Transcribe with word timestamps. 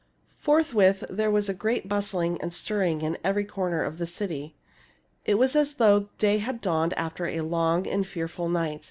Forthwith 0.39 1.05
there 1.11 1.29
was 1.29 1.47
a 1.47 1.53
great 1.53 1.87
bustling 1.87 2.41
and 2.41 2.51
stirring' 2.51 3.01
in 3.03 3.19
every 3.23 3.45
corner 3.45 3.83
of 3.83 3.99
the 3.99 4.07
city. 4.07 4.55
It 5.25 5.35
was 5.37 5.55
as 5.55 5.75
though 5.75 6.09
day 6.17 6.39
had 6.39 6.59
dawned 6.59 6.95
after 6.97 7.27
a 7.27 7.41
long 7.41 7.85
and 7.85 8.03
fearful 8.07 8.49
night. 8.49 8.79